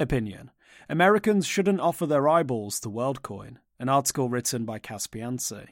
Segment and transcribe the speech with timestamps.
[0.00, 0.52] Opinion
[0.88, 5.66] Americans shouldn't offer their eyeballs to WorldCoin, an article written by Caspiansi.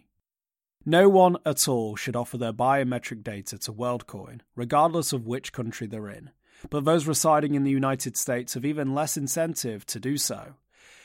[0.84, 5.86] No one at all should offer their biometric data to WorldCoin, regardless of which country
[5.86, 6.30] they're in,
[6.70, 10.54] but those residing in the United States have even less incentive to do so.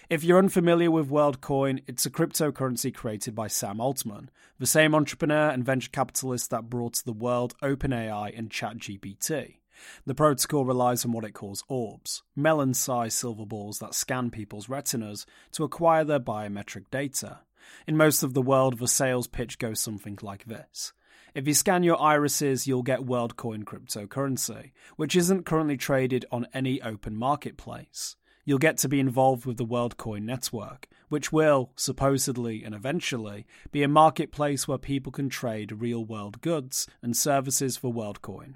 [0.10, 4.30] If you're unfamiliar with WorldCoin, it's a cryptocurrency created by Sam Altman,
[4.60, 9.61] the same entrepreneur and venture capitalist that brought to the world OpenAI and ChatGPT.
[10.06, 14.70] The protocol relies on what it calls orbs, melon sized silver balls that scan people's
[14.70, 17.40] retinas to acquire their biometric data.
[17.88, 20.94] In most of the world, the sales pitch goes something like this.
[21.34, 26.82] If you scan your irises, you'll get WorldCoin cryptocurrency, which isn't currently traded on any
[26.82, 28.18] open marketplace.
[28.44, 33.84] You'll get to be involved with the WorldCoin network, which will, supposedly and eventually, be
[33.84, 38.56] a marketplace where people can trade real world goods and services for WorldCoin.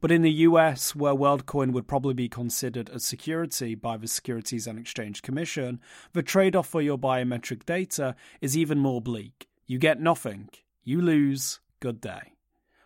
[0.00, 4.66] But in the US, where WorldCoin would probably be considered a security by the Securities
[4.66, 5.80] and Exchange Commission,
[6.12, 9.48] the trade off for your biometric data is even more bleak.
[9.66, 10.50] You get nothing,
[10.84, 12.34] you lose, good day.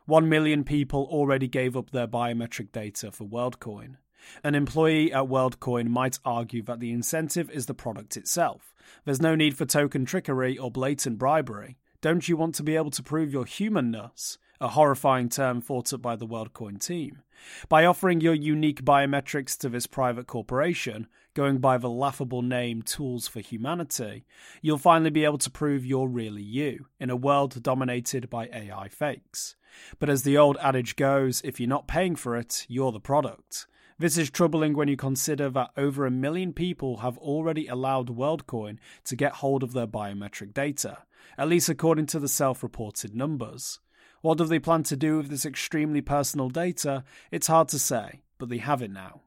[0.06, 3.96] One million people already gave up their biometric data for WorldCoin.
[4.44, 8.74] An employee at WorldCoin might argue that the incentive is the product itself.
[9.04, 11.76] There's no need for token trickery or blatant bribery.
[12.00, 14.38] Don't you want to be able to prove your humanness?
[14.60, 17.22] A horrifying term thought up by the WorldCoin team.
[17.68, 23.28] By offering your unique biometrics to this private corporation, going by the laughable name Tools
[23.28, 24.24] for Humanity,
[24.62, 28.88] you'll finally be able to prove you're really you in a world dominated by AI
[28.88, 29.54] fakes.
[29.98, 33.66] But as the old adage goes, if you're not paying for it, you're the product.
[33.98, 38.78] This is troubling when you consider that over a million people have already allowed WorldCoin
[39.04, 40.98] to get hold of their biometric data,
[41.38, 43.80] at least according to the self reported numbers.
[44.22, 47.04] What do they plan to do with this extremely personal data?
[47.30, 49.22] It's hard to say, but they have it now.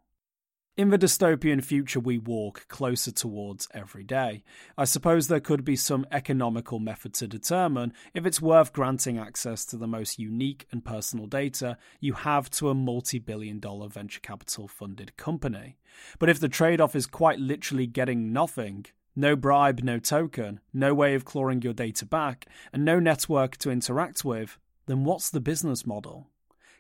[0.80, 4.44] In the dystopian future we walk closer towards every day,
[4.78, 9.66] I suppose there could be some economical method to determine if it's worth granting access
[9.66, 14.22] to the most unique and personal data you have to a multi billion dollar venture
[14.22, 15.78] capital funded company.
[16.18, 18.86] But if the trade off is quite literally getting nothing,
[19.18, 23.70] no bribe, no token, no way of clawing your data back, and no network to
[23.70, 24.58] interact with,
[24.90, 26.32] then what's the business model?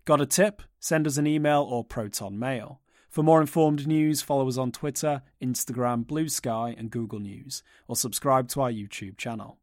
[0.03, 0.63] Got a tip?
[0.79, 2.81] Send us an email or Proton Mail.
[3.07, 7.95] For more informed news, follow us on Twitter, Instagram, Blue Sky, and Google News, or
[7.95, 9.59] subscribe to our YouTube channel.